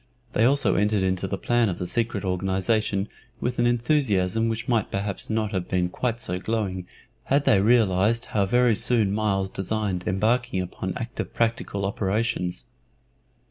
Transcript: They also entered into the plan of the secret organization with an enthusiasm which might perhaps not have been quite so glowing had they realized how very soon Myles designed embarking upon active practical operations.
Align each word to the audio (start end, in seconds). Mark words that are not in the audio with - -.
They 0.31 0.45
also 0.45 0.73
entered 0.77 1.03
into 1.03 1.27
the 1.27 1.37
plan 1.37 1.69
of 1.69 1.77
the 1.77 1.85
secret 1.85 2.25
organization 2.25 3.07
with 3.39 3.59
an 3.59 3.67
enthusiasm 3.67 4.49
which 4.49 4.67
might 4.67 4.89
perhaps 4.89 5.29
not 5.29 5.51
have 5.51 5.67
been 5.69 5.89
quite 5.89 6.19
so 6.19 6.39
glowing 6.39 6.87
had 7.25 7.45
they 7.45 7.61
realized 7.61 8.25
how 8.33 8.47
very 8.47 8.75
soon 8.75 9.13
Myles 9.13 9.51
designed 9.51 10.05
embarking 10.07 10.59
upon 10.59 10.93
active 10.97 11.35
practical 11.35 11.85
operations. 11.85 12.65